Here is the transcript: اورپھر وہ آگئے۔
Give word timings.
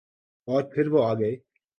اورپھر 0.47 0.85
وہ 0.87 0.99
آگئے۔ 1.05 1.31